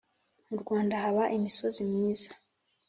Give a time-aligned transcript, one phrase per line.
[0.49, 2.31] mu Rwanda haba imisozi myiza